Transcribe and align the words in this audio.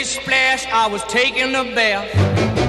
big 0.00 0.06
splash. 0.06 0.66
I 0.72 0.88
was 0.88 1.02
taking 1.04 1.54
a 1.54 1.64
bath. 1.76 2.08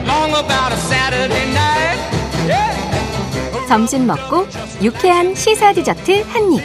Long 0.06 0.31
about 0.31 0.72
a 0.73 0.77
Saturday 0.91 1.48
night. 1.54 2.00
Yeah. 2.48 3.68
점심 3.68 4.05
먹고 4.05 4.47
유쾌한 4.81 5.33
시사 5.33 5.71
디저트 5.73 6.23
한 6.28 6.54
입. 6.54 6.62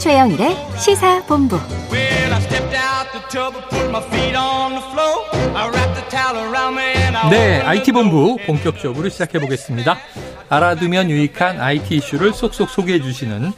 최영일의 0.00 0.56
시사 0.78 1.22
본부. 1.26 1.56
Well, 1.90 2.32
I 2.32 2.40
stepped 2.40 2.74
out 2.74 3.12
the 3.12 3.22
tub 3.30 3.54
and 3.54 3.68
put 3.70 3.90
my 3.90 4.02
feet 4.10 4.34
on 4.34 4.72
the 4.72 4.82
floor. 4.90 5.22
I 5.54 5.68
wrapped 5.70 5.94
the 5.94 6.08
towel 6.10 6.50
around 6.50 6.74
me 6.76 6.90
and 6.96 7.16
I 7.16 7.30
네, 7.30 7.60
IT 7.62 7.92
본부 7.92 8.38
본격적으로 8.44 9.08
시작해 9.08 9.38
보겠습니다. 9.38 9.98
알아두면 10.48 11.10
유익한 11.10 11.60
IT 11.60 11.96
이슈를 11.96 12.32
쏙쏙 12.32 12.70
소개해 12.70 13.00
주시는 13.00 13.52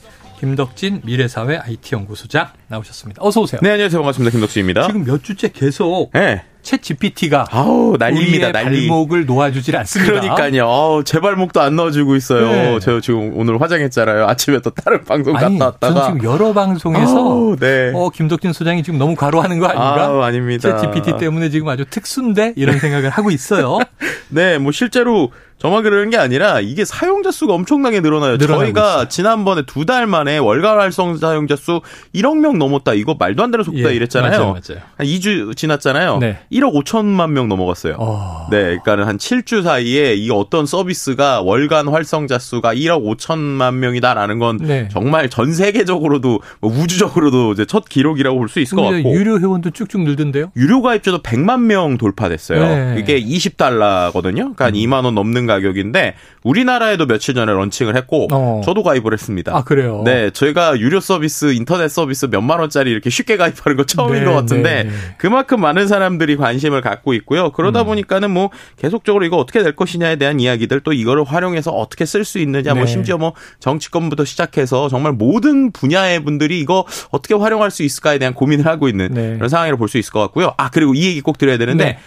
김덕진 0.45 1.00
미래사회 1.04 1.56
IT 1.56 1.95
연구소장 1.95 2.48
나오셨습니다. 2.68 3.22
어서 3.24 3.40
오세요. 3.40 3.60
네, 3.62 3.70
안녕하세요. 3.70 3.98
반갑습니다. 3.98 4.30
김덕수입니다. 4.30 4.86
지금 4.88 5.04
몇 5.04 5.24
주째 5.24 5.48
계속 5.48 6.10
네. 6.12 6.42
챗 6.62 6.82
GPT가 6.82 7.46
아우, 7.50 7.96
난리입니다. 7.98 8.52
난리. 8.52 8.86
발목을 8.86 9.24
놓아주질 9.24 9.74
않습니다. 9.78 10.20
그러니까요. 10.20 10.66
아우, 10.69 11.02
제 11.05 11.20
발목도 11.20 11.62
안 11.62 11.77
넣어주고 11.77 12.14
있어요. 12.16 12.50
네. 12.50 12.78
저 12.80 13.00
지금 13.00 13.33
오늘 13.36 13.59
화장했잖아요. 13.60 14.27
아침에 14.27 14.59
또 14.60 14.69
다른 14.70 15.02
방송 15.05 15.34
아니, 15.34 15.59
갔다 15.59 15.64
왔다가. 15.86 15.95
저는 16.06 16.20
지금 16.20 16.30
여러 16.33 16.52
방송에서 16.52 17.16
아우, 17.16 17.56
네. 17.58 17.92
어, 17.95 18.11
김덕진 18.11 18.52
소장이 18.52 18.83
지금 18.83 18.98
너무 18.98 19.14
과로하는 19.14 19.58
거 19.58 19.66
아닌가? 19.66 20.05
아우, 20.05 20.20
아닙니다. 20.20 20.77
챗 20.77 20.92
GPT 20.95 21.16
때문에 21.19 21.48
지금 21.48 21.69
아주 21.70 21.86
특수인데 21.88 22.52
이런 22.56 22.78
생각을 22.78 23.08
하고 23.08 23.30
있어요. 23.30 23.78
네, 24.28 24.58
뭐 24.58 24.72
실제로 24.72 25.30
저만 25.58 25.82
그러는 25.82 26.10
게 26.10 26.18
아니라 26.18 26.60
이게 26.60 26.84
사용자 26.84 27.30
수가 27.30 27.54
엄청나게 27.54 28.00
늘어나요. 28.00 28.36
저희가 28.38 28.82
있어요. 28.94 29.08
지난번에 29.08 29.62
두 29.66 29.84
달 29.86 30.06
만에 30.06 30.38
월간 30.38 30.78
활성 30.78 31.16
사용자 31.16 31.56
수 31.56 31.80
1억 32.14 32.38
명 32.38 32.58
넘었다. 32.58 32.92
이거 32.94 33.14
말도 33.18 33.42
안 33.42 33.50
되는 33.50 33.64
속도다 33.64 33.90
예, 33.90 33.94
이랬잖아요. 33.94 34.30
맞아요, 34.30 34.46
맞아요. 34.52 34.82
한 34.96 35.06
2주 35.06 35.56
지났잖아요. 35.56 36.18
네. 36.18 36.38
1억 36.52 36.74
5천만 36.84 37.30
명 37.30 37.48
넘어갔어요. 37.48 37.96
어. 37.98 38.46
네, 38.50 38.62
그러니까는 38.62 39.04
한 39.06 39.16
7주 39.18 39.62
사이에 39.62 40.14
이 40.14 40.30
어떤 40.30 40.66
서비스가 40.66 41.41
월간 41.42 41.89
활성자 41.89 42.39
수가 42.39 42.74
1억 42.74 43.05
5천만 43.16 43.74
명이다라는 43.74 44.39
건 44.39 44.58
네. 44.61 44.89
정말 44.91 45.28
전 45.30 45.52
세계적으로도 45.52 46.41
뭐 46.61 46.70
우주적으로도 46.72 47.52
이제 47.52 47.64
첫 47.64 47.89
기록이라고 47.89 48.39
볼 48.39 48.48
수 48.48 48.61
있을 48.61 48.77
것 48.77 48.83
같고. 48.84 49.12
유료 49.14 49.39
회원도 49.39 49.70
쭉쭉 49.70 50.02
늘던데요? 50.02 50.50
유료 50.56 50.83
가입자도 50.83 51.22
100만 51.22 51.61
명 51.62 51.96
돌파됐어요. 51.98 52.61
네. 52.61 52.96
이게 52.98 53.18
20달러거든요. 53.20 54.55
그러니까 54.55 54.64
한 54.66 54.72
2만 54.74 55.05
원 55.05 55.14
넘는 55.14 55.44
가격인데 55.47 56.14
우리나라에도 56.42 57.06
며칠 57.06 57.34
전에 57.34 57.50
런칭을 57.53 57.97
했고 57.97 58.28
어. 58.31 58.61
저도 58.62 58.83
가입을 58.83 59.12
했습니다. 59.14 59.56
아, 59.56 59.64
그래요? 59.64 60.03
네, 60.05 60.31
저희가 60.31 60.78
유료 60.78 61.01
서비스, 61.01 61.53
인터넷 61.55 61.89
서비스 61.89 62.27
몇만 62.27 62.61
원짜리 62.61 62.91
이렇게 62.91 63.09
쉽게 63.09 63.36
가입하는 63.39 63.77
거 63.77 63.84
처음인 63.84 64.20
네, 64.20 64.25
것 64.27 64.33
같은데 64.34 64.84
네. 64.84 64.91
그만큼 65.17 65.61
많은 65.61 65.89
사람들이 65.89 66.36
관심을 66.36 66.83
갖고 66.83 67.14
있고요. 67.14 67.51
그러다 67.53 67.83
음. 67.83 67.86
보니까는 67.86 68.31
뭐 68.31 68.51
계속적으로 68.77 69.25
이거 69.25 69.39
어떻게 69.39 69.62
될 69.62 69.75
것이냐에 69.75 70.17
대한 70.17 70.41
이야기들 70.41 70.81
또 70.81 70.92
이거를 70.92 71.25
활용해서 71.25 71.70
어떻게 71.70 72.05
쓸 72.05 72.25
수 72.25 72.39
있느냐 72.41 72.75
뭐 72.75 72.84
네. 72.84 72.91
심지어 72.91 73.17
뭐 73.17 73.33
정치권부터 73.61 74.25
시작해서 74.27 74.89
정말 74.89 75.12
모든 75.12 75.73
분야의 75.73 76.25
분들이 76.25 76.61
이거 76.61 76.84
어떻게 77.11 77.34
활용할 77.34 77.70
수 77.70 77.83
있을까에 77.83 78.19
대한 78.19 78.34
고민을 78.34 78.67
하고 78.67 78.89
있는 78.89 79.08
네. 79.14 79.34
그런 79.36 79.48
상황이라고 79.48 79.79
볼 79.79 79.89
수 79.95 79.98
있을 79.98 80.12
것 80.12 80.20
같고요. 80.20 80.55
아, 80.56 80.70
그리고 80.70 80.95
이 80.95 81.05
얘기 81.05 81.20
꼭 81.20 81.39
드려야 81.39 81.56
되는데 81.56 81.84
네. 81.84 81.98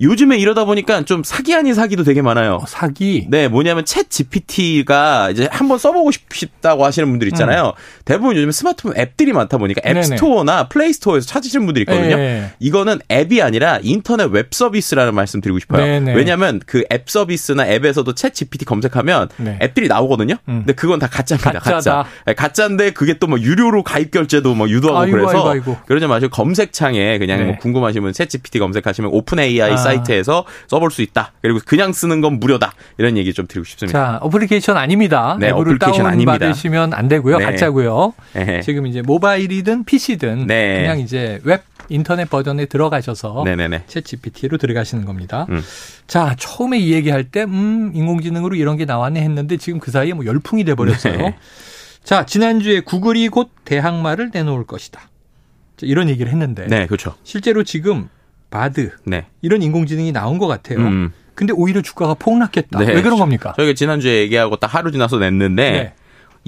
요즘에 0.00 0.38
이러다 0.38 0.64
보니까 0.64 1.02
좀 1.04 1.22
사기 1.24 1.54
아닌 1.54 1.74
사기도 1.74 2.04
되게 2.04 2.22
많아요. 2.22 2.58
어, 2.62 2.66
사기. 2.66 3.26
네, 3.28 3.48
뭐냐면 3.48 3.84
챗 3.84 4.08
GPT가 4.08 5.30
이제 5.30 5.48
한번 5.50 5.78
써보고 5.78 6.10
싶다고 6.10 6.84
하시는 6.84 7.08
분들 7.08 7.28
있잖아요. 7.28 7.72
대부분 8.04 8.36
요즘 8.36 8.50
스마트폰 8.50 8.96
앱들이 8.96 9.32
많다 9.32 9.58
보니까 9.58 9.80
음. 9.84 9.94
네네. 9.94 9.98
앱스토어나 10.00 10.68
플레이스토어에서 10.68 11.26
찾으시는 11.26 11.66
분들이 11.66 11.82
있거든요. 11.82 12.16
네. 12.16 12.50
이거는 12.58 13.00
앱이 13.10 13.42
아니라 13.42 13.78
인터넷 13.82 14.24
웹 14.24 14.48
서비스라는 14.52 15.14
말씀 15.14 15.40
드리고 15.40 15.58
싶어요. 15.58 15.84
네네. 15.84 16.14
왜냐하면 16.14 16.60
그 16.66 16.84
앱 16.92 17.08
서비스나 17.08 17.68
앱에서도 17.68 18.12
챗 18.14 18.34
GPT 18.34 18.64
검색하면 18.64 19.28
네. 19.36 19.58
앱들이 19.62 19.88
나오거든요. 19.88 20.34
음. 20.48 20.60
근데 20.64 20.72
그건 20.72 20.98
다 20.98 21.06
가짜입니다. 21.08 21.52
가짜다. 21.52 21.74
가짜. 21.74 22.04
네, 22.26 22.34
가짜인데 22.34 22.90
그게 22.92 23.14
또 23.14 23.30
뭐 23.30 23.38
유료로 23.38 23.84
가입 23.84 24.10
결제도 24.10 24.56
뭐 24.56 24.68
유도하고 24.68 24.98
아이고, 25.02 25.12
그래서 25.16 25.30
아이고, 25.36 25.48
아이고. 25.50 25.76
그러지 25.86 26.08
마시고 26.08 26.30
검색창에 26.32 27.18
그냥 27.18 27.38
네. 27.38 27.44
뭐 27.46 27.56
궁금하시면 27.58 28.10
챗 28.10 28.28
GPT 28.28 28.58
검색하시면 28.58 29.08
오픈 29.14 29.38
AI 29.38 29.70
아. 29.74 29.76
사이트에서 29.90 30.44
써볼 30.68 30.90
수 30.90 31.02
있다. 31.02 31.32
그리고 31.42 31.60
그냥 31.64 31.92
쓰는 31.92 32.20
건 32.20 32.40
무료다. 32.40 32.72
이런 32.98 33.16
얘기 33.16 33.32
좀 33.32 33.46
드리고 33.46 33.64
싶습니다. 33.64 33.98
자, 33.98 34.18
어플리케이션 34.22 34.76
아닙니다. 34.76 35.36
네, 35.38 35.48
앱을 35.48 35.60
어플리케이션 35.60 36.06
아닙니다. 36.06 36.32
받으시면 36.32 36.94
안 36.94 37.08
되고요. 37.08 37.38
네. 37.38 37.44
가짜고요. 37.44 38.14
에헤. 38.34 38.62
지금 38.62 38.86
이제 38.86 39.02
모바일이든 39.02 39.84
PC든 39.84 40.46
네. 40.46 40.80
그냥 40.82 41.00
이제 41.00 41.40
웹 41.44 41.64
인터넷 41.88 42.30
버전에 42.30 42.66
들어가셔서 42.66 43.42
네네네. 43.44 43.84
챗 43.88 44.04
GPT로 44.04 44.58
들어가시는 44.58 45.04
겁니다. 45.04 45.46
음. 45.50 45.60
자, 46.06 46.36
처음에 46.38 46.78
이 46.78 46.92
얘기할 46.92 47.24
때, 47.24 47.42
음, 47.42 47.90
인공지능으로 47.94 48.54
이런 48.54 48.76
게 48.76 48.84
나왔네 48.84 49.20
했는데 49.20 49.56
지금 49.56 49.80
그 49.80 49.90
사이에 49.90 50.12
뭐 50.12 50.24
열풍이 50.24 50.64
돼 50.64 50.74
버렸어요. 50.74 51.16
네. 51.16 51.36
자, 52.04 52.24
지난주에 52.24 52.80
구글이 52.80 53.28
곧 53.28 53.50
대항마를 53.64 54.30
내놓을 54.32 54.66
것이다. 54.66 55.00
자, 55.00 55.86
이런 55.86 56.08
얘기를 56.08 56.30
했는데 56.30 56.66
네, 56.66 56.86
그렇죠. 56.86 57.14
실제로 57.24 57.64
지금 57.64 58.08
바드 58.50 58.90
네. 59.04 59.26
이런 59.42 59.62
인공지능이 59.62 60.12
나온 60.12 60.38
것 60.38 60.46
같아요. 60.46 60.78
음. 60.78 61.12
근데 61.34 61.52
오히려 61.54 61.80
주가가 61.80 62.14
폭락했다. 62.14 62.78
네. 62.80 62.92
왜 62.92 63.02
그런 63.02 63.18
겁니까? 63.18 63.54
저희가 63.56 63.72
지난주에 63.74 64.18
얘기하고 64.20 64.56
딱 64.56 64.74
하루 64.74 64.92
지나서 64.92 65.18
냈는데 65.18 65.70
네. 65.70 65.94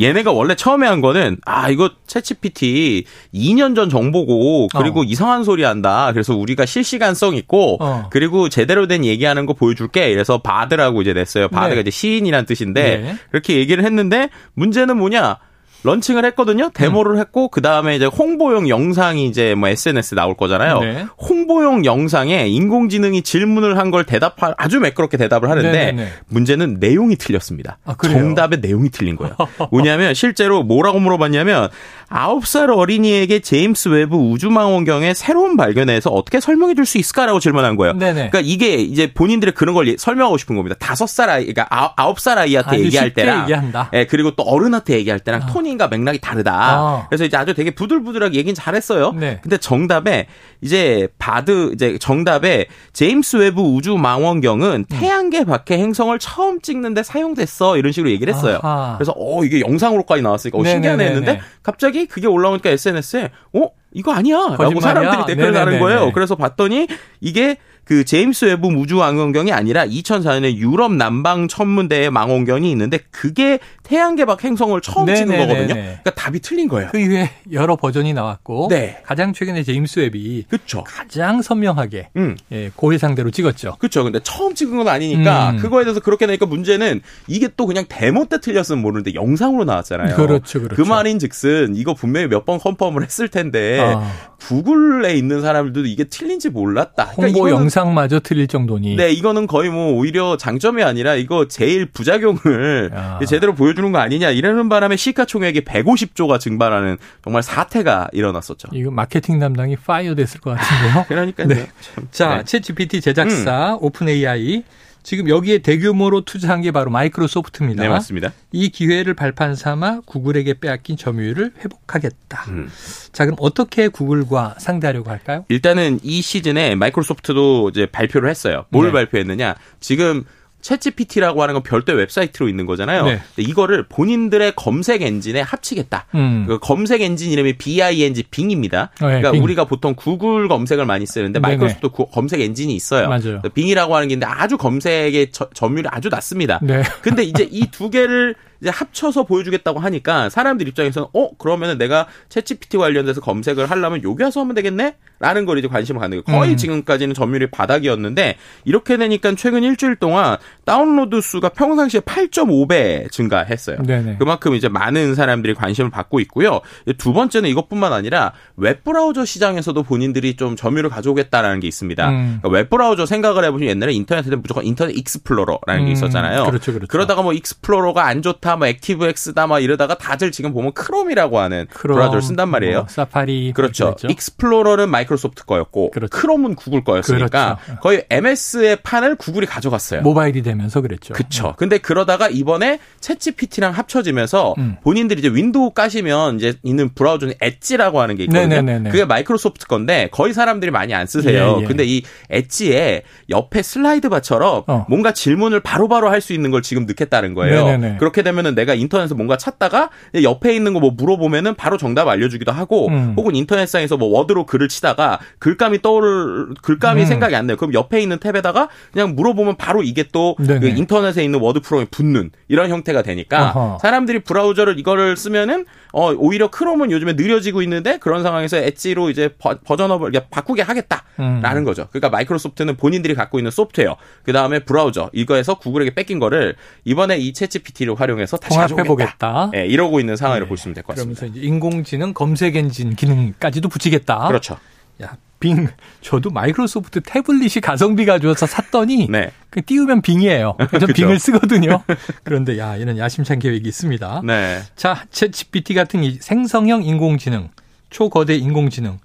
얘네가 0.00 0.32
원래 0.32 0.54
처음에 0.54 0.86
한 0.86 1.00
거는 1.00 1.38
아 1.44 1.68
이거 1.68 1.90
챗GPT 2.06 3.04
2년 3.34 3.76
전 3.76 3.90
정보고 3.90 4.68
그리고 4.74 5.00
어. 5.00 5.04
이상한 5.04 5.44
소리 5.44 5.64
한다. 5.64 6.10
그래서 6.12 6.34
우리가 6.34 6.64
실시간성 6.64 7.36
있고 7.36 7.76
어. 7.80 8.08
그리고 8.10 8.48
제대로 8.48 8.86
된 8.86 9.04
얘기하는 9.04 9.46
거 9.46 9.52
보여줄게. 9.52 10.10
이래서 10.10 10.38
바드라고 10.38 11.02
이제 11.02 11.12
냈어요. 11.12 11.48
바드가 11.48 11.74
네. 11.74 11.80
이제 11.82 11.90
시인이란 11.90 12.46
뜻인데 12.46 12.98
네. 12.98 13.16
그렇게 13.30 13.56
얘기를 13.56 13.84
했는데 13.84 14.30
문제는 14.54 14.96
뭐냐? 14.96 15.38
런칭을 15.84 16.24
했거든요. 16.26 16.70
데모를 16.74 17.18
했고 17.18 17.48
그 17.48 17.60
다음에 17.62 17.96
이제 17.96 18.04
홍보용 18.06 18.68
영상이 18.68 19.26
이제 19.26 19.54
뭐 19.54 19.68
SNS 19.68 20.14
에 20.14 20.16
나올 20.16 20.36
거잖아요. 20.36 20.80
네. 20.80 21.06
홍보용 21.20 21.84
영상에 21.84 22.46
인공지능이 22.48 23.22
질문을 23.22 23.78
한 23.78 23.92
걸 23.92 24.04
대답할 24.04 24.54
아주 24.56 24.80
매끄럽게 24.80 25.18
대답을 25.18 25.50
하는데 25.50 25.70
네네네. 25.70 26.08
문제는 26.28 26.78
내용이 26.80 27.16
틀렸습니다. 27.16 27.76
아? 27.84 27.94
정답의 28.02 28.60
내용이 28.60 28.88
틀린 28.88 29.16
거예요. 29.16 29.36
뭐냐면 29.70 30.14
실제로 30.14 30.62
뭐라고 30.62 30.98
물어봤냐면 30.98 31.68
9살 32.12 32.76
어린이에게 32.76 33.40
제임스 33.40 33.88
웨브 33.88 34.16
우주망원경의 34.16 35.14
새로운 35.14 35.56
발견에서 35.56 36.10
어떻게 36.10 36.38
설명해 36.40 36.74
줄 36.74 36.82
수 36.82 36.98
있을까라고 36.98 37.38
질문한 37.38 37.76
거예요. 37.76 37.92
네네. 37.94 38.30
그러니까 38.30 38.40
이게 38.42 38.74
이제 38.74 39.12
본인들의 39.14 39.54
그런 39.54 39.74
걸 39.74 39.94
설명하고 39.96 40.36
싶은 40.36 40.56
겁니다. 40.56 40.74
5살 40.80 41.28
아이, 41.28 41.46
그러니까 41.46 41.94
9살 41.96 42.36
아이한테 42.38 42.70
아주 42.76 42.84
얘기할 42.84 43.14
때랑 43.14 43.42
얘기한다. 43.42 43.88
예, 43.94 44.04
그리고 44.06 44.32
또 44.32 44.42
어른한테 44.42 44.94
얘기할 44.94 45.20
때랑 45.20 45.46
톤인가 45.46 45.86
맥락이 45.88 46.20
다르다. 46.20 46.52
아. 46.52 47.06
그래서 47.08 47.24
이제 47.24 47.36
아주 47.36 47.54
되게 47.54 47.70
부들부들하게 47.70 48.36
얘기는 48.36 48.52
잘했어요. 48.54 49.12
네. 49.12 49.38
근데 49.42 49.56
정답에 49.58 50.26
이제 50.60 51.08
바드 51.18 51.70
이제 51.74 51.96
정답에 51.98 52.66
제임스 52.92 53.36
웨브 53.36 53.60
우주 53.62 53.96
망원경은 53.96 54.86
태양계 54.88 55.44
밖의 55.44 55.78
행성을 55.78 56.18
처음 56.18 56.60
찍는데 56.60 57.04
사용됐어 57.04 57.76
이런 57.78 57.92
식으로 57.92 58.10
얘기를 58.10 58.34
했어요. 58.34 58.58
아하. 58.62 58.96
그래서 58.98 59.14
어 59.16 59.44
이게 59.44 59.60
영상으로까지 59.60 60.20
나왔으니까 60.22 60.58
어, 60.58 60.64
신기하네. 60.64 61.04
했는데 61.06 61.40
갑자기 61.62 62.01
그게 62.06 62.26
올라오니까 62.26 62.70
SNS에 62.70 63.30
어 63.54 63.70
이거 63.92 64.12
아니야 64.12 64.36
라고 64.36 64.56
거짓말이야? 64.56 64.80
사람들이 64.80 65.36
댓글을 65.36 65.52
다는. 65.52 65.78
거예요. 65.78 66.12
그래서 66.12 66.34
봤더니 66.36 66.86
이게 67.20 67.56
그 67.84 68.04
제임스 68.04 68.44
웨브 68.46 68.68
우주 68.68 68.96
망원경이 68.96 69.52
아니라 69.52 69.84
2004년에 69.86 70.54
유럽 70.54 70.92
남방 70.94 71.48
천문대의 71.48 72.10
망원경이 72.10 72.70
있는데 72.70 72.98
그게 73.10 73.58
태양계 73.92 74.24
밖 74.24 74.42
행성을 74.42 74.80
처음 74.80 75.06
찍은 75.06 75.28
네네네네. 75.28 75.46
거거든요. 75.46 75.74
그러니까 75.74 76.10
답이 76.12 76.40
틀린 76.40 76.66
거예요. 76.66 76.88
그 76.92 76.98
이후에 76.98 77.28
여러 77.52 77.76
버전이 77.76 78.14
나왔고 78.14 78.68
네. 78.70 78.98
가장 79.04 79.34
최근에 79.34 79.62
제임스 79.64 80.00
웹이 80.00 80.44
그렇죠. 80.48 80.82
가장 80.84 81.42
선명하게 81.42 82.08
음. 82.16 82.36
예, 82.52 82.70
고해상도로 82.74 83.30
찍었죠. 83.30 83.76
그렇죠. 83.78 84.02
근데 84.04 84.18
처음 84.22 84.54
찍은 84.54 84.78
건 84.78 84.88
아니니까 84.88 85.50
음. 85.50 85.56
그거에 85.58 85.84
대해서 85.84 86.00
그렇게 86.00 86.26
되니까 86.26 86.46
문제는 86.46 87.02
이게 87.26 87.48
또 87.54 87.66
그냥 87.66 87.84
데모 87.86 88.24
때 88.26 88.40
틀렸으면 88.40 88.80
모르는데 88.80 89.12
영상으로 89.12 89.64
나왔잖아요. 89.64 90.16
그렇죠, 90.16 90.62
그렇죠. 90.62 90.82
그 90.82 90.88
말인즉슨 90.88 91.76
이거 91.76 91.92
분명히 91.92 92.28
몇 92.28 92.42
번 92.46 92.58
confirm을 92.58 93.04
했을 93.04 93.28
텐데 93.28 93.78
아. 93.78 94.10
구글에 94.40 95.14
있는 95.14 95.40
사람들도 95.42 95.86
이게 95.86 96.02
틀린지 96.04 96.48
몰랐다. 96.50 97.10
그러니까 97.14 97.22
홍보 97.22 97.38
이거는 97.48 97.52
영상마저 97.64 98.18
틀릴 98.20 98.48
정도니. 98.48 98.96
네, 98.96 99.12
이거는 99.12 99.46
거의 99.46 99.70
뭐 99.70 99.92
오히려 99.92 100.36
장점이 100.36 100.82
아니라 100.82 101.14
이거 101.14 101.46
제일 101.46 101.86
부작용을 101.86 102.90
야. 102.92 103.20
제대로 103.28 103.54
보여 103.54 103.74
주는 103.82 103.90
거 103.90 103.98
아니냐 103.98 104.30
이러는 104.30 104.68
바람에 104.68 104.96
시가총액이 104.96 105.62
150조가 105.62 106.38
증발하는 106.38 106.98
정말 107.24 107.42
사태가 107.42 108.10
일어났었죠. 108.12 108.68
이거 108.72 108.92
마케팅 108.92 109.40
담당이 109.40 109.76
fire 109.76 110.14
됐을 110.14 110.40
것 110.40 110.56
같은데요. 110.56 111.04
그러니까요. 111.08 111.48
네. 111.48 111.66
참. 111.80 112.08
자, 112.12 112.28
네. 112.28 112.36
음. 112.36 112.44
챗 112.44 112.62
GPT 112.62 113.00
제작사 113.00 113.76
오픈 113.80 114.08
AI 114.08 114.62
지금 115.02 115.28
여기에 115.28 115.58
대규모로 115.58 116.20
투자한 116.20 116.62
게 116.62 116.70
바로 116.70 116.88
마이크로소프트입니다. 116.92 117.82
네, 117.82 117.88
맞습니다. 117.88 118.32
이 118.52 118.68
기회를 118.68 119.14
발판 119.14 119.56
삼아 119.56 120.02
구글에게 120.06 120.60
빼앗긴 120.60 120.96
점유율을 120.96 121.54
회복하겠다. 121.58 122.44
음. 122.50 122.68
자, 123.10 123.24
그럼 123.24 123.36
어떻게 123.40 123.88
구글과 123.88 124.56
상대하려고 124.58 125.10
할까요? 125.10 125.44
일단은 125.48 125.98
이 126.04 126.22
시즌에 126.22 126.76
마이크로소프트도 126.76 127.70
이제 127.70 127.86
발표를 127.86 128.30
했어요. 128.30 128.64
뭘 128.68 128.86
네. 128.86 128.92
발표했느냐? 128.92 129.56
지금 129.80 130.24
챗GPT라고 130.62 131.38
하는 131.38 131.54
건 131.54 131.62
별도의 131.62 131.98
웹사이트로 131.98 132.48
있는 132.48 132.66
거잖아요. 132.66 133.04
네. 133.04 133.20
이거를 133.36 133.84
본인들의 133.88 134.52
검색 134.56 135.02
엔진에 135.02 135.40
합치겠다. 135.40 136.06
음. 136.14 136.44
그 136.48 136.58
검색 136.58 137.02
엔진 137.02 137.30
이름이 137.32 137.58
BING 137.58 138.22
빙입니다. 138.30 138.90
네, 139.00 139.06
그러니까 139.06 139.32
빙. 139.32 139.42
우리가 139.42 139.64
보통 139.64 139.94
구글 139.94 140.48
검색을 140.48 140.86
많이 140.86 141.04
쓰는데. 141.06 141.40
마이크로소프트 141.40 141.88
구- 141.90 142.06
검색 142.08 142.40
엔진이 142.40 142.74
있어요. 142.74 143.08
맞아요. 143.08 143.40
빙이라고 143.54 143.94
하는 143.94 144.08
게 144.08 144.14
있는데 144.14 144.32
아주 144.32 144.56
검색의 144.56 145.32
저- 145.32 145.50
점유율이 145.52 145.88
아주 145.90 146.08
낮습니다. 146.08 146.60
네. 146.62 146.82
근데 147.02 147.22
이제 147.24 147.46
이 147.50 147.66
두 147.72 147.90
개를 147.90 148.34
이제 148.62 148.70
합쳐서 148.70 149.24
보여주겠다고 149.24 149.80
하니까 149.80 150.28
사람들 150.28 150.68
입장에서는 150.68 151.08
어 151.12 151.36
그러면은 151.36 151.78
내가 151.78 152.06
챗GPT 152.28 152.78
관련돼서 152.78 153.20
검색을 153.20 153.66
하려면 153.66 154.04
여기 154.04 154.22
와서 154.22 154.40
하면 154.40 154.54
되겠네? 154.54 154.94
라는 155.18 155.46
걸 155.46 155.58
이제 155.58 155.68
관심을 155.68 156.00
갖는 156.00 156.22
거예요. 156.24 156.38
거의 156.38 156.52
음. 156.52 156.56
지금까지는 156.56 157.14
점유율이 157.14 157.50
바닥이었는데 157.50 158.36
이렇게 158.64 158.96
되니까 158.96 159.34
최근 159.36 159.62
일주일 159.62 159.94
동안 159.96 160.36
다운로드 160.64 161.20
수가 161.20 161.50
평상시에 161.50 162.00
8.5배 162.00 163.10
증가했어요. 163.10 163.82
네네. 163.82 164.16
그만큼 164.18 164.54
이제 164.54 164.68
많은 164.68 165.14
사람들이 165.14 165.54
관심을 165.54 165.90
받고 165.90 166.18
있고요. 166.20 166.60
두 166.98 167.12
번째는 167.12 167.48
이것뿐만 167.50 167.92
아니라 167.92 168.32
웹브라우저 168.56 169.24
시장에서도 169.24 169.80
본인들이 169.84 170.34
좀 170.34 170.56
점유를 170.56 170.90
가져오겠다라는 170.90 171.60
게 171.60 171.68
있습니다. 171.68 172.08
음. 172.08 172.38
그러니까 172.42 172.48
웹브라우저 172.48 173.06
생각을 173.06 173.44
해보시면 173.44 173.70
옛날에 173.70 173.92
인터넷에는 173.92 174.42
무조건 174.42 174.64
인터넷 174.64 174.96
익스플로러라는 174.96 175.84
게 175.84 175.90
음, 175.90 175.92
있었잖아요. 175.92 176.46
그렇죠, 176.46 176.72
그렇죠. 176.72 176.98
러다가 176.98 177.22
뭐 177.22 177.32
익스플로러가 177.32 178.04
안 178.06 178.22
좋다, 178.22 178.51
뭐 178.56 178.66
액티브 178.66 179.06
엑스다, 179.06 179.46
막 179.46 179.60
이러다가 179.60 179.94
다들 179.96 180.32
지금 180.32 180.52
보면 180.52 180.72
크롬이라고 180.72 181.38
하는 181.38 181.66
크롬, 181.70 181.96
브라우저를 181.96 182.22
쓴단 182.22 182.48
말이에요. 182.48 182.78
뭐 182.78 182.86
사파리 182.88 183.52
그렇죠. 183.54 183.86
그랬죠. 183.96 184.08
익스플로러는 184.08 184.88
마이크로소프트 184.88 185.44
거였고 185.44 185.90
그렇죠. 185.90 186.16
크롬은 186.16 186.54
구글 186.54 186.82
거였으니까 186.84 187.58
그렇죠. 187.64 187.80
거의 187.80 188.04
MS의 188.10 188.78
판을 188.82 189.16
구글이 189.16 189.46
가져갔어요. 189.46 190.00
모바일이 190.02 190.42
되면서 190.42 190.80
그랬죠. 190.80 191.12
그쵸. 191.14 191.54
근데 191.58 191.78
그러다가 191.78 192.28
이번에 192.28 192.78
챗GPT랑 193.00 193.72
합쳐지면서 193.72 194.54
음. 194.58 194.76
본인들이 194.82 195.20
이제 195.20 195.28
윈도우 195.28 195.70
까시면 195.72 196.36
이제 196.36 196.54
있는 196.62 196.90
브라우저는 196.94 197.34
엣지라고 197.40 198.00
하는 198.00 198.16
게 198.16 198.24
있거든요. 198.24 198.46
네네네네. 198.48 198.90
그게 198.90 199.04
마이크로소프트 199.04 199.66
건데 199.66 200.08
거의 200.12 200.32
사람들이 200.32 200.70
많이 200.70 200.94
안 200.94 201.06
쓰세요. 201.06 201.56
예, 201.58 201.62
예. 201.62 201.66
근데 201.66 201.84
이 201.84 202.02
엣지에 202.30 203.02
옆에 203.30 203.62
슬라이드 203.62 204.08
바처럼 204.08 204.62
어. 204.66 204.86
뭔가 204.88 205.12
질문을 205.12 205.60
바로바로 205.60 206.08
할 206.08 206.22
수 206.22 206.32
있는 206.32 206.52
걸 206.52 206.62
지금 206.62 206.86
넣겠다는 206.86 207.34
거예요. 207.34 207.64
네네네. 207.64 207.96
그렇게 207.98 208.22
되면 208.22 208.41
은 208.46 208.54
내가 208.54 208.74
인터넷에서 208.74 209.14
뭔가 209.14 209.36
찾다가 209.38 209.88
옆에 210.22 210.54
있는 210.54 210.74
거 210.74 210.82
뭐 210.82 210.90
물어보면은 210.90 211.54
바로 211.54 211.76
정답 211.76 212.08
알려주기도 212.08 212.50
하고 212.50 212.88
음. 212.88 213.14
혹은 213.16 213.36
인터넷상에서 213.36 213.96
뭐 213.96 214.08
워드로 214.08 214.46
글을 214.46 214.68
치다가 214.68 215.20
글감이 215.38 215.80
떠오를 215.80 216.54
글감이 216.60 217.02
음. 217.02 217.06
생각이 217.06 217.36
안 217.36 217.46
나요. 217.46 217.56
그럼 217.56 217.72
옆에 217.72 218.00
있는 218.00 218.18
탭에다가 218.18 218.66
그냥 218.92 219.14
물어보면 219.14 219.56
바로 219.56 219.82
이게 219.84 220.02
또. 220.10 220.34
그 220.60 220.66
인터넷에 220.76 221.22
있는 221.22 221.38
워드 221.40 221.60
프로그램에 221.60 221.86
붙는 221.90 222.30
이런 222.48 222.68
형태가 222.70 223.02
되니까 223.02 223.50
어허. 223.54 223.78
사람들이 223.80 224.20
브라우저를 224.20 224.78
이거를 224.80 225.16
쓰면은 225.16 225.66
어 225.92 226.12
오히려 226.12 226.48
크롬은 226.50 226.90
요즘에 226.90 227.12
느려지고 227.12 227.62
있는데 227.62 227.98
그런 227.98 228.22
상황에서 228.24 228.56
엣지로 228.56 229.10
이제 229.10 229.30
버, 229.38 229.56
버전업을 229.64 230.10
이렇게 230.10 230.26
바꾸게 230.30 230.62
하겠다라는 230.62 231.62
음. 231.62 231.64
거죠. 231.64 231.86
그러니까 231.90 232.08
마이크로소프트는 232.08 232.76
본인들이 232.76 233.14
갖고 233.14 233.38
있는 233.38 233.50
소프트웨어 233.52 233.96
그 234.24 234.32
다음에 234.32 234.58
브라우저 234.60 235.10
이거에서 235.12 235.54
구글에게 235.56 235.94
뺏긴 235.94 236.18
거를 236.18 236.56
이번에 236.84 237.18
이 237.18 237.32
챗GPT를 237.32 237.96
활용해 237.96 238.21
서 238.26 238.36
다시 238.36 238.50
통합해 238.54 238.74
가져오겠다. 238.74 239.44
보겠다. 239.44 239.50
예, 239.58 239.66
이러고 239.66 240.00
있는 240.00 240.16
상황이라고 240.16 240.46
네. 240.46 240.48
보시면 240.48 240.74
될 240.74 240.82
것 240.84 240.94
같습니다. 240.96 241.20
그러면서 241.20 241.38
이제 241.38 241.46
인공지능 241.46 242.12
검색 242.14 242.56
엔진 242.56 242.94
기능까지도 242.94 243.68
붙이겠다. 243.68 244.28
그렇죠. 244.28 244.56
야, 245.02 245.16
빙. 245.40 245.68
저도 246.02 246.30
마이크로소프트 246.30 247.00
태블릿이 247.00 247.60
가성비가 247.60 248.18
좋아서 248.20 248.46
샀더니 248.46 249.08
네. 249.10 249.32
그 249.50 249.60
띄우면 249.62 250.02
빙이에요. 250.02 250.56
전 250.70 250.80
그죠. 250.80 250.92
빙을 250.92 251.18
쓰거든요. 251.18 251.82
그런데 252.22 252.58
야, 252.58 252.78
얘는 252.78 252.98
야심찬 252.98 253.40
계획이 253.40 253.68
있습니다. 253.68 254.22
네. 254.24 254.60
자, 254.76 255.04
챗GPT 255.10 255.74
같은 255.74 256.04
이 256.04 256.18
생성형 256.20 256.84
인공지능, 256.84 257.48
초거대 257.90 258.36
인공지능. 258.36 258.98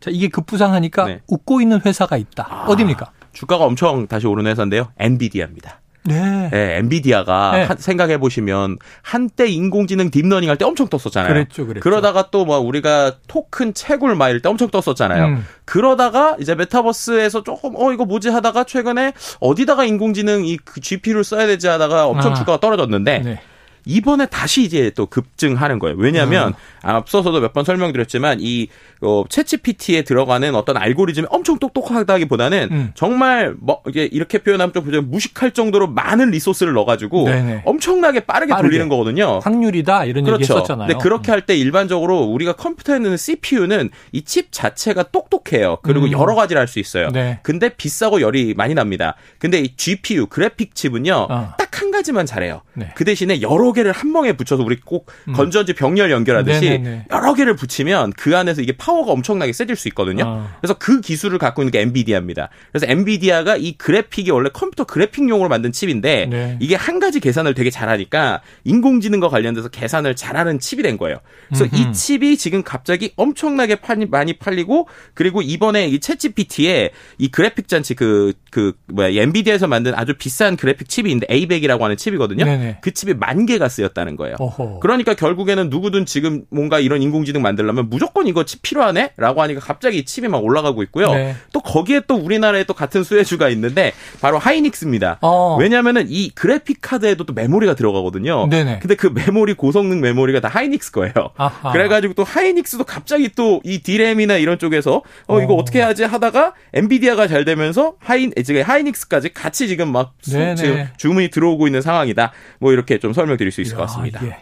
자, 0.00 0.10
이게 0.12 0.28
급부상하니까 0.28 1.04
네. 1.06 1.20
웃고 1.28 1.60
있는 1.60 1.80
회사가 1.84 2.16
있다. 2.16 2.46
아. 2.48 2.64
어디입니까? 2.68 3.12
주가가 3.34 3.64
엄청 3.64 4.06
다시 4.08 4.26
오른 4.26 4.46
회사인데요. 4.46 4.92
엔비디아입니다. 4.98 5.81
네. 6.04 6.48
네, 6.50 6.76
엔비디아가 6.78 7.52
네. 7.54 7.62
한- 7.62 7.76
생각해 7.76 8.18
보시면 8.18 8.78
한때 9.02 9.46
인공지능 9.46 10.10
딥러닝 10.10 10.50
할 10.50 10.56
때 10.56 10.64
엄청 10.64 10.88
떴었잖아요. 10.88 11.32
그랬죠, 11.32 11.66
그랬죠. 11.66 11.88
러다가 11.88 12.30
또 12.30 12.44
뭐 12.44 12.58
우리가 12.58 13.12
토큰 13.28 13.72
채굴 13.74 14.16
막 14.16 14.28
할 14.28 14.40
때 14.42 14.48
엄청 14.48 14.68
떴었잖아요. 14.68 15.24
음. 15.26 15.46
그러다가 15.64 16.36
이제 16.40 16.54
메타버스에서 16.56 17.44
조금 17.44 17.74
어 17.76 17.92
이거 17.92 18.04
뭐지 18.04 18.28
하다가 18.30 18.64
최근에 18.64 19.12
어디다가 19.40 19.84
인공지능 19.84 20.44
이그 20.44 20.80
GPU를 20.80 21.22
써야 21.24 21.46
되지 21.46 21.68
하다가 21.68 22.06
엄청 22.06 22.32
아. 22.32 22.34
주가가 22.34 22.58
떨어졌는데 22.58 23.18
네. 23.20 23.40
이번에 23.84 24.26
다시 24.26 24.62
이제 24.62 24.90
또 24.94 25.06
급증하는 25.06 25.78
거예요. 25.78 25.96
왜냐하면 25.98 26.54
앞서서도 26.82 27.40
몇 27.40 27.52
번 27.52 27.64
설명드렸지만 27.64 28.38
이 28.40 28.68
어, 29.02 29.24
챗GPT에 29.28 30.04
들어가는 30.06 30.54
어떤 30.54 30.76
알고리즘이 30.78 31.26
엄청 31.30 31.58
똑똑하다기보다는 31.58 32.68
음. 32.70 32.90
정말 32.94 33.54
뭐 33.60 33.80
이게 33.86 34.04
이렇게 34.04 34.38
표현하면 34.38 34.72
좀 34.72 35.10
무식할 35.10 35.50
정도로 35.52 35.88
많은 35.88 36.30
리소스를 36.30 36.72
넣어가지고 36.72 37.24
네네. 37.26 37.62
엄청나게 37.66 38.20
빠르게, 38.20 38.50
빠르게. 38.52 38.68
돌리는 38.68 38.88
거거든요. 38.88 39.40
확률이다 39.42 40.04
이런 40.06 40.18
얘기 40.26 40.26
그렇죠. 40.26 40.54
했었잖아요. 40.54 40.88
근데 40.88 41.02
그렇게 41.02 41.30
할 41.30 41.42
때 41.42 41.56
일반적으로 41.56 42.20
우리가 42.20 42.52
컴퓨터에 42.54 42.96
있는 42.96 43.16
CPU는 43.16 43.90
이 44.12 44.22
칩 44.22 44.50
자체가 44.52 45.02
똑똑해요. 45.10 45.78
그리고 45.82 46.06
음. 46.06 46.12
여러 46.12 46.34
가지를 46.36 46.60
할 46.60 46.68
수 46.68 46.78
있어요. 46.78 47.08
네. 47.10 47.40
근데 47.42 47.68
비싸고 47.68 48.20
열이 48.22 48.54
많이 48.56 48.72
납니다. 48.74 49.16
근데 49.38 49.58
이 49.58 49.76
GPU 49.76 50.26
그래픽 50.26 50.74
칩은요. 50.74 51.26
어. 51.28 51.52
딱 51.72 51.82
한 51.82 51.90
가지만 51.90 52.26
잘해요. 52.26 52.62
네. 52.74 52.84
음. 52.84 52.90
그 52.94 53.04
대신에 53.04 53.40
여러 53.42 53.72
개를 53.72 53.92
한 53.92 54.12
멍에 54.12 54.34
붙여서 54.36 54.62
우리 54.62 54.76
꼭 54.78 55.10
건전지 55.34 55.72
병렬 55.72 56.10
연결하듯이 56.12 56.68
네네네. 56.70 57.06
여러 57.10 57.34
개를 57.34 57.56
붙이면 57.56 58.12
그 58.16 58.36
안에서 58.36 58.62
이게 58.62 58.72
파워가 58.76 59.10
엄청나게 59.12 59.52
세질 59.52 59.74
수 59.74 59.88
있거든요. 59.88 60.24
어. 60.26 60.48
그래서 60.60 60.74
그 60.74 61.00
기술을 61.00 61.38
갖고 61.38 61.62
있는 61.62 61.72
게 61.72 61.80
엔비디아입니다. 61.80 62.50
그래서 62.70 62.86
엔비디아가 62.88 63.56
이 63.56 63.72
그래픽이 63.78 64.30
원래 64.30 64.50
컴퓨터 64.52 64.84
그래픽용으로 64.84 65.48
만든 65.48 65.72
칩인데 65.72 66.26
네. 66.30 66.56
이게 66.60 66.76
한 66.76 67.00
가지 67.00 67.18
계산을 67.20 67.54
되게 67.54 67.70
잘하니까 67.70 68.42
인공지능과 68.64 69.28
관련돼서 69.28 69.68
계산을 69.68 70.14
잘하는 70.14 70.60
칩이 70.60 70.82
된 70.82 70.98
거예요. 70.98 71.18
그래서 71.48 71.64
음흠. 71.64 71.76
이 71.76 71.92
칩이 71.92 72.36
지금 72.36 72.62
갑자기 72.62 73.12
엄청나게 73.16 73.76
팔- 73.76 74.06
많이 74.10 74.34
팔리고 74.34 74.88
그리고 75.14 75.40
이번에 75.42 75.88
이 75.88 75.98
챗GPT에 75.98 76.90
이 77.18 77.28
그래픽 77.30 77.66
장치 77.68 77.94
그, 77.94 78.34
그, 78.50 78.74
뭐야, 78.86 79.08
이 79.08 79.18
엔비디아에서 79.18 79.66
만든 79.66 79.94
아주 79.94 80.14
비싼 80.18 80.56
그래픽 80.56 80.88
칩이 80.88 81.10
있는데 81.10 81.26
A100 81.28 81.61
이라고 81.62 81.84
하는 81.84 81.96
칩이거든요. 81.96 82.44
네네. 82.44 82.78
그 82.82 82.92
칩이 82.92 83.14
만 83.14 83.46
개가 83.46 83.68
쓰였다는 83.68 84.16
거예요. 84.16 84.36
어허. 84.38 84.80
그러니까 84.80 85.14
결국에는 85.14 85.70
누구든 85.70 86.06
지금 86.06 86.42
뭔가 86.50 86.78
이런 86.80 87.02
인공지능 87.02 87.42
만들려면 87.42 87.88
무조건 87.88 88.26
이거 88.26 88.44
칩 88.44 88.62
필요하네? 88.62 89.12
라고 89.16 89.42
하니까 89.42 89.60
갑자기 89.60 89.98
이 89.98 90.04
칩이 90.04 90.28
막 90.28 90.44
올라가고 90.44 90.82
있고요. 90.84 91.12
네. 91.14 91.34
또 91.52 91.60
거기에 91.60 92.02
또 92.06 92.16
우리나라에 92.16 92.64
또 92.64 92.74
같은 92.74 93.02
수혜주가 93.04 93.48
있는데 93.50 93.92
바로 94.20 94.38
하이닉스입니다. 94.38 95.18
어. 95.22 95.56
왜냐면은 95.58 96.06
이 96.08 96.30
그래픽 96.30 96.78
카드에도 96.80 97.24
또 97.24 97.32
메모리가 97.32 97.74
들어가거든요. 97.74 98.48
네네. 98.48 98.80
근데 98.80 98.94
그 98.96 99.06
메모리 99.06 99.54
고성능 99.54 100.00
메모리가 100.00 100.40
다 100.40 100.48
하이닉스 100.48 100.92
거예요. 100.92 101.12
아하. 101.36 101.72
그래가지고 101.72 102.14
또 102.14 102.24
하이닉스도 102.24 102.84
갑자기 102.84 103.28
또 103.30 103.62
이 103.64 103.78
디램이나 103.82 104.36
이런 104.36 104.58
쪽에서 104.58 105.02
어 105.26 105.40
이거 105.40 105.54
어. 105.54 105.56
어떻게 105.56 105.80
하지 105.80 106.04
하다가 106.04 106.54
엔비디아가 106.74 107.26
잘 107.28 107.44
되면서 107.44 107.94
하이 107.98 108.30
지금 108.44 108.62
하이닉스까지 108.62 109.32
같이 109.32 109.68
지금 109.68 109.92
막 109.92 110.14
수-. 110.20 110.32
지금 110.56 110.88
주문이 110.96 111.28
들어 111.28 111.51
오고 111.52 111.66
있는 111.66 111.82
상황이다. 111.82 112.32
뭐 112.58 112.72
이렇게 112.72 112.98
좀 112.98 113.12
설명드릴 113.12 113.52
수 113.52 113.60
있을 113.60 113.76
것 113.76 113.82
야, 113.82 113.86
같습니다. 113.86 114.20
이게 114.22 114.36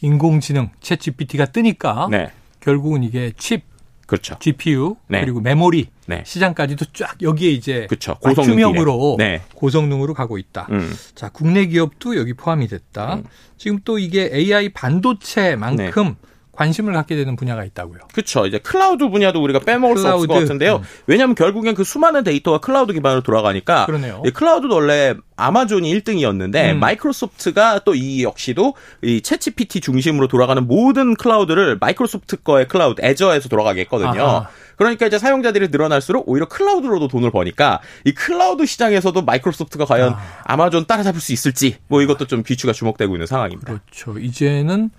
인공지능 0.00 0.70
챗GPT가 0.80 1.52
뜨니까 1.52 2.08
네, 2.10 2.30
결국은 2.60 3.02
이게 3.02 3.32
칩, 3.36 3.62
그렇죠. 4.06 4.36
GPU 4.38 4.96
네. 5.08 5.20
그리고 5.22 5.40
메모리 5.40 5.88
네. 6.06 6.22
시장까지도 6.26 6.86
쫙 6.92 7.16
여기에 7.22 7.50
이제 7.50 7.86
그쵸. 7.88 8.16
고성능 8.20 8.56
맞춤형으로 8.56 9.16
디램. 9.18 9.30
네. 9.30 9.42
고성능으로 9.54 10.12
가고 10.12 10.38
있다. 10.38 10.66
음. 10.70 10.92
자, 11.14 11.30
국내 11.30 11.66
기업도 11.66 12.16
여기 12.16 12.34
포함이 12.34 12.68
됐다. 12.68 13.14
음. 13.14 13.24
지금 13.56 13.78
또 13.84 13.98
이게 13.98 14.30
AI 14.32 14.70
반도체만큼 14.70 16.16
관심을 16.52 16.92
갖게 16.92 17.16
되는 17.16 17.34
분야가 17.34 17.64
있다고요. 17.64 18.00
그렇죠. 18.12 18.46
이제 18.46 18.58
클라우드 18.58 19.08
분야도 19.08 19.42
우리가 19.42 19.60
빼먹을 19.60 19.96
수 19.96 20.06
없을 20.06 20.26
것 20.26 20.34
클라우드. 20.34 20.44
같은데요. 20.46 20.76
음. 20.76 20.82
왜냐하면 21.06 21.34
결국엔 21.34 21.74
그 21.74 21.82
수많은 21.82 22.24
데이터가 22.24 22.58
클라우드 22.58 22.92
기반으로 22.92 23.22
돌아가니까 23.22 23.86
그러네요. 23.86 24.22
이 24.26 24.30
클라우드도 24.30 24.74
원래 24.74 25.14
아마존이 25.36 25.92
1등이었는데 25.94 26.72
음. 26.74 26.80
마이크로소프트가 26.80 27.80
또 27.84 27.92
이 27.94 28.22
역시도 28.24 28.74
이 29.02 29.20
챗GPT 29.20 29.82
중심으로 29.82 30.26
돌아가는 30.28 30.66
모든 30.66 31.14
클라우드를 31.14 31.78
마이크로소프트 31.80 32.42
거의 32.42 32.66
클라우드 32.68 33.02
애저에서 33.04 33.48
돌아가게 33.48 33.82
했거든요. 33.82 34.22
아하. 34.22 34.48
그러니까 34.76 35.06
이제 35.06 35.18
사용자들이 35.18 35.68
늘어날수록 35.68 36.28
오히려 36.28 36.46
클라우드로도 36.48 37.08
돈을 37.08 37.30
버니까 37.30 37.80
이 38.04 38.12
클라우드 38.12 38.66
시장에서도 38.66 39.22
마이크로소프트가 39.22 39.84
과연 39.84 40.16
아. 40.44 40.56
마존 40.56 40.86
따라잡을 40.86 41.20
수 41.20 41.32
있을지 41.32 41.76
뭐 41.88 42.02
이것도 42.02 42.26
좀 42.26 42.42
귀추가 42.42 42.72
주목되고 42.72 43.14
있는 43.14 43.26
상황입니다. 43.26 43.72
그렇죠. 43.92 44.18
이제는 44.18 44.90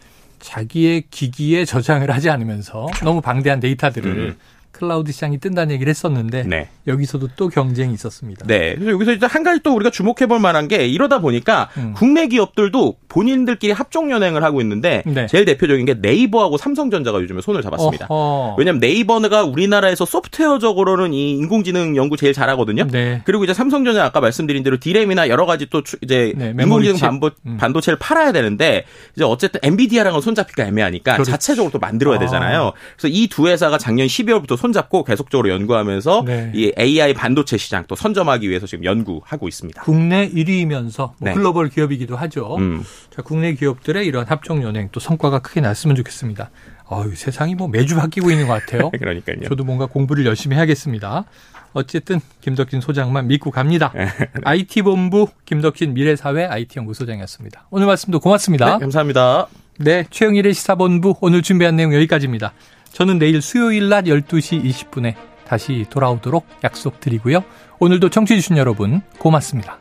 자기의 0.43 1.05
기기에 1.09 1.63
저장을 1.63 2.11
하지 2.11 2.29
않으면서 2.29 2.87
너무 3.01 3.21
방대한 3.21 3.59
데이터들을 3.61 4.11
음. 4.11 4.35
클라우드 4.73 5.11
시장이 5.11 5.37
뜬다는 5.37 5.73
얘기를 5.75 5.89
했었는데 5.89 6.43
네. 6.43 6.67
여기서도 6.87 7.29
또 7.37 7.47
경쟁이 7.47 7.93
있었습니다. 7.93 8.45
네. 8.47 8.73
그래서 8.75 8.91
여기서 8.91 9.13
이제 9.13 9.25
한 9.25 9.43
가지 9.43 9.61
또 9.63 9.73
우리가 9.75 9.89
주목해 9.91 10.25
볼 10.27 10.39
만한 10.39 10.67
게 10.67 10.85
이러다 10.87 11.19
보니까 11.19 11.69
음. 11.77 11.93
국내 11.95 12.27
기업들도 12.27 12.95
본인들끼리 13.07 13.71
합종연횡을 13.71 14.43
하고 14.43 14.59
있는데 14.61 15.03
네. 15.05 15.27
제일 15.27 15.45
대표적인 15.45 15.85
게 15.85 15.93
네이버하고 15.93 16.57
삼성전자가 16.57 17.21
요즘에 17.21 17.41
손을 17.41 17.61
잡았습니다. 17.61 18.07
어허. 18.09 18.55
왜냐면 18.57 18.79
네이버가 18.81 19.43
우리나라에서 19.43 20.05
소프트웨어적으로는 20.05 21.13
이 21.13 21.31
인공지능 21.37 21.95
연구 21.95 22.17
제일 22.17 22.33
잘하거든요. 22.33 22.87
네. 22.87 23.21
그리고 23.25 23.43
이제 23.43 23.53
삼성전자 23.53 24.03
아까 24.03 24.19
말씀드린 24.19 24.63
대로 24.63 24.77
디램이나 24.79 25.29
여러 25.29 25.45
가지 25.45 25.67
또 25.69 25.83
추- 25.83 25.97
이제 26.01 26.33
네, 26.35 26.53
인공지능 26.59 26.95
칩. 26.95 27.01
반도, 27.05 27.29
음. 27.45 27.57
반도체를 27.57 27.99
팔아야 27.99 28.31
되는데 28.31 28.85
이제 29.15 29.23
어쨌든 29.23 29.59
엔비디아랑은 29.63 30.19
손잡기가 30.21 30.65
애매하니까 30.65 31.13
그렇지. 31.13 31.29
자체적으로 31.31 31.71
또 31.71 31.79
만들어야 31.79 32.15
아. 32.17 32.19
되잖아요. 32.19 32.73
그래서 32.97 33.07
이 33.15 33.27
두 33.33 33.47
회사가 33.47 33.77
작년 33.77 34.05
12월부터 34.07 34.57
손잡고 34.63 35.03
계속적으로 35.03 35.49
연구하면서 35.49 36.23
네. 36.25 36.51
이 36.55 36.71
AI 36.79 37.13
반도체 37.13 37.57
시장 37.57 37.83
또 37.87 37.95
선점하기 37.95 38.49
위해서 38.49 38.65
지금 38.65 38.85
연구하고 38.85 39.49
있습니다. 39.49 39.81
국내 39.81 40.29
1위이면서 40.29 40.97
뭐 40.97 41.15
네. 41.19 41.33
글로벌 41.33 41.67
기업이기도 41.67 42.15
하죠. 42.15 42.55
음. 42.55 42.81
자, 43.13 43.21
국내 43.21 43.53
기업들의 43.55 44.05
이런 44.05 44.25
합종 44.25 44.63
연행 44.63 44.87
또 44.93 45.01
성과가 45.01 45.39
크게 45.39 45.59
났으면 45.59 45.97
좋겠습니다. 45.97 46.49
어유 46.89 47.15
세상이 47.15 47.55
뭐 47.55 47.67
매주 47.67 47.97
바뀌고 47.97 48.31
있는 48.31 48.47
것 48.47 48.53
같아요. 48.53 48.89
그러니까요. 48.97 49.49
저도 49.49 49.65
뭔가 49.65 49.85
공부를 49.85 50.25
열심히 50.25 50.55
해야겠습니다. 50.55 51.25
어쨌든 51.73 52.21
김덕진 52.39 52.79
소장만 52.79 53.27
믿고 53.27 53.51
갑니다. 53.51 53.91
IT본부 54.45 55.27
김덕진 55.43 55.93
미래사회 55.93 56.45
IT연구소장이었습니다. 56.45 57.67
오늘 57.69 57.87
말씀도 57.87 58.21
고맙습니다. 58.21 58.73
네, 58.73 58.79
감사합니다. 58.79 59.47
네, 59.79 60.05
최영일의 60.09 60.53
시사본부 60.53 61.15
오늘 61.19 61.41
준비한 61.41 61.75
내용 61.75 61.93
여기까지입니다. 61.93 62.53
저는 62.93 63.17
내일 63.17 63.41
수요일 63.41 63.89
낮 63.89 64.05
12시 64.05 64.63
20분에 64.63 65.15
다시 65.45 65.85
돌아오도록 65.89 66.45
약속드리고요. 66.63 67.43
오늘도 67.79 68.09
청취해주신 68.09 68.57
여러분 68.57 69.01
고맙습니다. 69.17 69.79